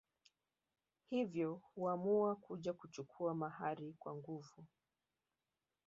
Hivyo 1.09 1.61
huamua 1.75 2.35
kuja 2.35 2.73
kuchukua 2.73 3.35
mahari 3.35 3.95
kwa 3.99 4.15
nguvu 4.15 4.65